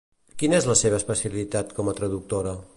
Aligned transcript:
Quina 0.43 0.57
és 0.61 0.67
la 0.69 0.77
seva 0.79 0.97
especialitat 1.01 1.77
com 1.81 1.93
a 1.93 1.97
traductora? 2.01 2.59